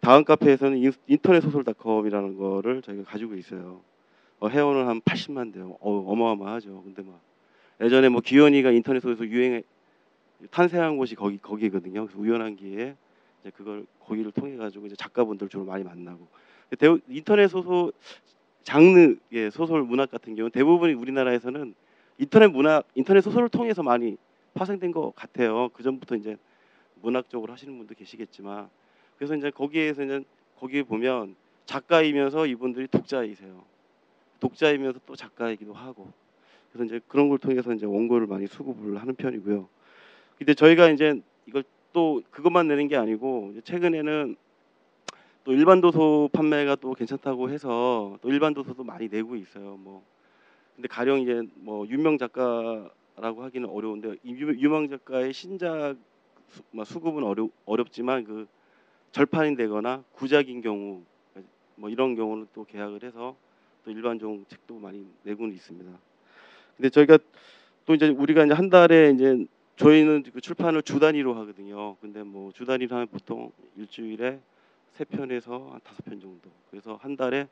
다음 0.00 0.24
카페에서는 0.24 0.82
인터넷 1.06 1.40
소설닷컴이라는 1.42 2.36
거를 2.36 2.82
저희가 2.82 3.04
가지고 3.04 3.36
있어요. 3.36 3.82
어, 4.40 4.48
회원은 4.48 4.86
한 4.86 5.00
80만 5.00 5.52
대요. 5.52 5.76
어, 5.80 6.12
어마어마하죠. 6.12 6.82
근데 6.84 7.02
막 7.02 7.20
예전에 7.80 8.08
뭐 8.08 8.20
기현이가 8.20 8.70
인터넷에서 8.70 9.26
유행에 9.26 9.62
탄생한 10.50 10.96
곳이 10.96 11.14
거기 11.14 11.38
거기거든요. 11.38 12.06
그래서 12.06 12.20
우연한 12.20 12.56
기회에 12.56 12.94
이제 13.40 13.50
그걸 13.50 13.86
거기를 14.00 14.32
통해 14.32 14.56
가지고 14.56 14.86
이제 14.86 14.96
작가분들 14.96 15.48
주로 15.48 15.64
많이 15.64 15.84
만나고 15.84 16.26
인터넷 17.08 17.48
소설 17.48 17.92
장르의 18.62 19.50
소설 19.52 19.82
문학 19.82 20.10
같은 20.10 20.34
경우는 20.34 20.50
대부분이 20.50 20.94
우리나라에서는 20.94 21.74
인터넷 22.18 22.48
문학, 22.48 22.86
인터넷 22.94 23.20
소설을 23.20 23.48
통해서 23.48 23.82
많이 23.82 24.16
파생된 24.54 24.92
것 24.92 25.14
같아요. 25.14 25.68
그 25.70 25.82
전부터 25.82 26.16
이제 26.16 26.36
문학적으로 27.02 27.52
하시는 27.52 27.76
분도 27.76 27.94
계시겠지만 27.94 28.68
그래서 29.16 29.34
이제 29.36 29.50
거기에서 29.50 30.02
이제 30.04 30.24
거기에 30.58 30.82
보면 30.84 31.36
작가이면서 31.66 32.46
이분들이 32.46 32.88
독자이세요. 32.88 33.73
독자이면서 34.44 35.00
또 35.06 35.16
작가이기도 35.16 35.72
하고 35.72 36.12
그래서 36.70 36.84
이제 36.84 37.00
그런 37.08 37.30
걸 37.30 37.38
통해서 37.38 37.72
이제 37.72 37.86
원고를 37.86 38.26
많이 38.26 38.46
수급을 38.46 39.00
하는 39.00 39.14
편이고요. 39.14 39.66
근데 40.36 40.52
저희가 40.52 40.90
이제 40.90 41.22
이걸 41.46 41.64
또 41.94 42.22
그것만 42.30 42.68
내는 42.68 42.88
게 42.88 42.96
아니고 42.96 43.54
최근에는 43.64 44.36
또 45.44 45.52
일반 45.52 45.80
도서 45.80 46.28
판매가 46.32 46.76
또 46.76 46.92
괜찮다고 46.92 47.48
해서 47.48 48.18
또 48.20 48.30
일반 48.30 48.52
도서도 48.52 48.84
많이 48.84 49.08
내고 49.08 49.34
있어요. 49.36 49.76
뭐 49.78 50.04
근데 50.76 50.88
가령 50.88 51.20
이제 51.20 51.42
뭐 51.54 51.86
유명 51.86 52.18
작가라고 52.18 53.44
하기는 53.44 53.66
어려운데 53.68 54.16
유명 54.24 54.88
작가의 54.90 55.32
신작 55.32 55.96
뭐 56.70 56.84
수급은 56.84 57.24
어려 57.24 57.48
어렵지만 57.64 58.24
그 58.24 58.46
절판이 59.12 59.56
되거나 59.56 60.02
구작인 60.12 60.60
경우 60.60 61.02
뭐 61.76 61.88
이런 61.88 62.14
경우는 62.14 62.48
또 62.52 62.64
계약을 62.64 63.04
해서 63.04 63.36
또 63.84 63.90
일반 63.90 64.18
종 64.18 64.44
책도 64.48 64.78
많이 64.78 65.06
내고는 65.22 65.54
있습니다. 65.54 65.90
근데 66.76 66.90
저희가 66.90 67.18
또 67.84 67.94
이제 67.94 68.08
우리가 68.08 68.44
이제 68.44 68.54
한 68.54 68.70
달에 68.70 69.10
이제 69.14 69.46
저희는 69.76 70.24
그 70.32 70.40
출판을 70.40 70.82
주 70.82 70.98
단위로 70.98 71.34
하거든요. 71.34 71.96
근데 71.96 72.22
뭐 72.22 72.50
주 72.52 72.64
단위로 72.64 72.94
하면 72.94 73.08
보통 73.08 73.52
일주일에 73.76 74.40
세 74.94 75.04
편에서 75.04 75.70
한 75.72 75.80
다섯 75.82 76.04
편 76.04 76.20
정도. 76.20 76.50
그래서 76.70 76.98
한 77.02 77.16
달에 77.16 77.48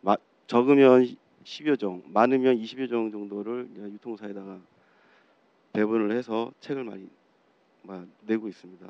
마, 0.00 0.16
적으면 0.46 1.06
10여 1.44 1.78
종, 1.78 2.02
많으면 2.06 2.56
20여 2.56 2.88
종 2.88 3.10
정도를 3.10 3.68
유통사에다가 3.76 4.58
배분을 5.72 6.16
해서 6.16 6.50
책을 6.60 6.84
많이 6.84 7.08
내고 8.22 8.48
있습니다. 8.48 8.86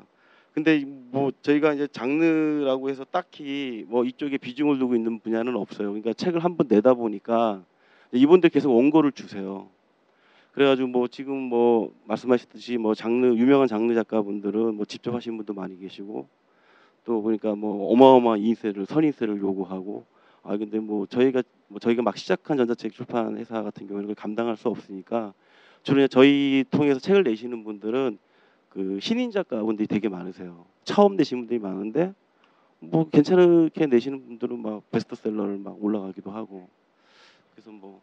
근데 0.57 0.83
뭐 1.11 1.31
저희가 1.43 1.75
이제 1.75 1.85
장르라고 1.85 2.89
해서 2.89 3.05
딱히 3.11 3.85
뭐 3.89 4.03
이쪽에 4.03 4.39
비중을 4.39 4.79
두고 4.79 4.95
있는 4.95 5.19
분야는 5.19 5.55
없어요. 5.55 5.89
그러니까 5.89 6.13
책을 6.13 6.43
한 6.43 6.57
번 6.57 6.65
내다 6.67 6.95
보니까 6.95 7.63
이분들 8.11 8.49
계속 8.49 8.73
원고를 8.75 9.11
주세요. 9.11 9.69
그래가지고 10.53 10.87
뭐 10.87 11.07
지금 11.07 11.37
뭐 11.37 11.93
말씀하셨듯이 12.05 12.77
뭐 12.77 12.95
장르 12.95 13.35
유명한 13.35 13.67
장르 13.67 13.93
작가분들은 13.93 14.73
뭐 14.73 14.85
직접 14.85 15.13
하신 15.13 15.37
분도 15.37 15.53
많이 15.53 15.77
계시고 15.77 16.27
또 17.05 17.21
보니까 17.21 17.53
뭐 17.53 17.91
어마어마한 17.93 18.39
인세를 18.39 18.87
선인세를 18.87 19.37
요구하고 19.37 20.05
아 20.41 20.57
근데 20.57 20.79
뭐 20.79 21.05
저희가 21.05 21.43
뭐 21.67 21.77
저희가 21.77 22.01
막 22.01 22.17
시작한 22.17 22.57
전자책 22.57 22.93
출판 22.93 23.37
회사 23.37 23.61
같은 23.61 23.85
경우는 23.85 24.07
그걸 24.07 24.15
감당할 24.15 24.57
수 24.57 24.69
없으니까 24.69 25.35
주로 25.83 26.07
저희 26.07 26.65
통해서 26.71 26.99
책을 26.99 27.21
내시는 27.21 27.63
분들은 27.63 28.17
그 28.69 28.99
신인 29.01 29.31
작가분들이 29.31 29.87
되게 29.87 30.09
많으세요. 30.09 30.65
처음 30.83 31.15
내신 31.15 31.39
분들이 31.39 31.59
많은데 31.59 32.13
뭐 32.79 33.09
괜찮게 33.09 33.87
내시는 33.87 34.25
분들은 34.25 34.59
막 34.61 34.89
베스트셀러를 34.91 35.57
막 35.57 35.83
올라가기도 35.83 36.31
하고 36.31 36.69
그래서 37.53 37.71
뭐 37.71 38.01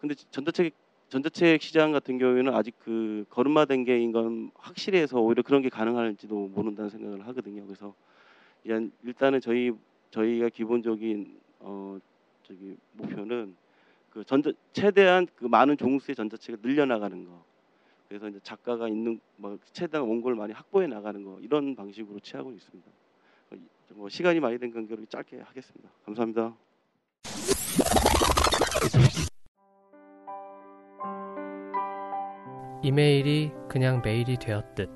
근데 0.00 0.14
전자책 0.30 0.72
전자책 1.10 1.60
시장 1.60 1.92
같은 1.92 2.18
경우에는 2.18 2.54
아직 2.54 2.74
그 2.78 3.24
걸음마 3.30 3.64
단계인 3.64 4.12
건 4.12 4.50
확실해서 4.54 5.20
오히려 5.20 5.42
그런 5.42 5.60
게 5.60 5.68
가능할지도 5.68 6.48
모른다는 6.54 6.88
생각을 6.90 7.26
하거든요. 7.28 7.64
그래서 7.66 7.94
일단은 8.64 9.40
저희 9.40 9.72
저희가 10.10 10.48
기본적인 10.48 11.38
어 11.60 11.98
저기 12.44 12.76
목표는 12.92 13.56
그 14.10 14.24
전자 14.24 14.52
최대한 14.72 15.26
그 15.36 15.46
많은 15.46 15.76
종수의 15.76 16.14
전자책을 16.14 16.60
늘려나가는 16.62 17.24
거. 17.24 17.49
그래서 18.10 18.26
이제 18.26 18.40
작가가 18.42 18.88
있는 18.88 19.20
뭐 19.36 19.56
최대한 19.72 20.08
원고를 20.08 20.36
많이 20.36 20.52
확보해 20.52 20.88
나가는 20.88 21.22
거 21.22 21.38
이런 21.40 21.76
방식으로 21.76 22.18
취하고 22.18 22.50
있습니다. 22.50 22.90
뭐 23.90 24.08
시간이 24.08 24.40
많이 24.40 24.58
된 24.58 24.72
관계로 24.72 25.06
짧게 25.06 25.38
하겠습니다. 25.38 25.88
감사합니다. 26.04 26.56
이메일이 32.82 33.52
그냥 33.68 34.02
메일이 34.04 34.36
되었듯 34.38 34.90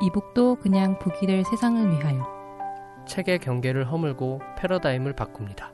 이북도 0.00 0.60
그냥 0.60 0.96
북이 1.00 1.26
될 1.26 1.42
세상을 1.44 1.90
위하여 1.90 2.24
책의 3.08 3.40
경계를 3.40 3.90
허물고 3.90 4.38
패러다임을 4.56 5.16
바꿉니다. 5.16 5.72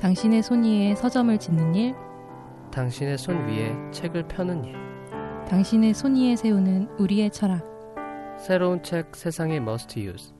당신의 0.00 0.42
손 0.42 0.64
위에 0.64 0.96
서점을 0.96 1.38
짓는 1.38 1.74
일 1.76 1.94
당신의 2.72 3.18
손 3.18 3.46
위에 3.46 3.72
책을 3.92 4.26
펴는 4.26 4.64
일. 4.64 4.99
당신의 5.50 5.94
손 5.94 6.14
위에 6.14 6.36
세우는 6.36 6.86
우리의 6.96 7.32
철학. 7.32 7.66
새로운 8.38 8.80
책 8.84 9.16
세상의 9.16 9.56
must 9.56 9.98
use. 9.98 10.32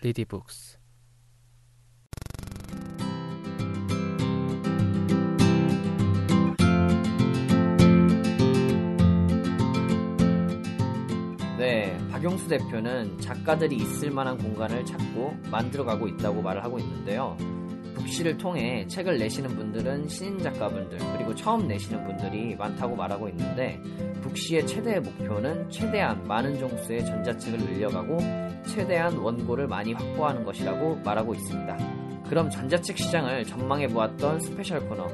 리디북스. 0.00 0.78
네, 11.58 11.98
박용수 12.10 12.48
대표는 12.48 13.18
작가들이 13.18 13.76
있을 13.76 14.10
만한 14.10 14.38
공간을 14.38 14.86
찾고 14.86 15.36
만들어가고 15.50 16.08
있다고 16.08 16.40
말을 16.40 16.64
하고 16.64 16.78
있는데요. 16.78 17.36
북시를 17.98 18.38
통해 18.38 18.86
책을 18.86 19.18
내시는 19.18 19.50
분들은 19.56 20.08
신인 20.08 20.38
작가분들 20.38 20.98
그리고 21.16 21.34
처음 21.34 21.66
내시는 21.66 22.04
분들이 22.04 22.54
많다고 22.56 22.96
말하고 22.96 23.28
있는데 23.28 23.80
북시의 24.22 24.66
최대 24.66 24.98
목표는 25.00 25.68
최대한 25.70 26.22
많은 26.26 26.58
종수의 26.58 27.04
전자책을 27.04 27.58
늘려가고 27.58 28.18
최대한 28.66 29.16
원고를 29.16 29.66
많이 29.66 29.92
확보하는 29.92 30.44
것이라고 30.44 30.96
말하고 30.96 31.34
있습니다. 31.34 31.76
그럼 32.28 32.50
전자책 32.50 32.98
시장을 32.98 33.44
전망해 33.44 33.86
보았던 33.88 34.40
스페셜 34.40 34.80
코너 34.88 35.06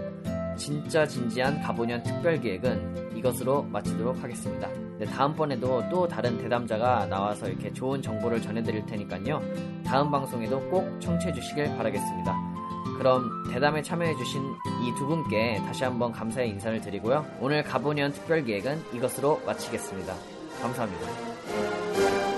진짜 0.56 1.06
진지한 1.06 1.60
갑오년 1.60 2.02
특별 2.02 2.40
기획은 2.40 3.16
이것으로 3.16 3.62
마치도록 3.64 4.22
하겠습니다. 4.22 4.68
네, 4.98 5.06
다음번에도 5.06 5.82
또 5.90 6.06
다른 6.06 6.38
대담자가 6.38 7.06
나와서 7.06 7.48
이렇게 7.48 7.72
좋은 7.72 8.00
정보를 8.00 8.40
전해드릴 8.40 8.86
테니까요. 8.86 9.40
다음 9.84 10.10
방송에도 10.10 10.60
꼭 10.70 11.00
청취해 11.00 11.32
주시길 11.32 11.76
바라겠습니다. 11.76 12.43
그럼 12.98 13.44
대담에 13.52 13.82
참여해주신 13.82 14.56
이 14.82 14.94
두 14.96 15.06
분께 15.06 15.60
다시 15.66 15.84
한번 15.84 16.12
감사의 16.12 16.50
인사를 16.50 16.80
드리고요. 16.80 17.26
오늘 17.40 17.62
가보년 17.62 18.12
특별 18.12 18.44
기획은 18.44 18.82
이것으로 18.92 19.40
마치겠습니다. 19.46 20.14
감사합니다. 20.62 22.33